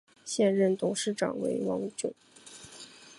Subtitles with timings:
[0.25, 2.11] 现任董事长为王炯。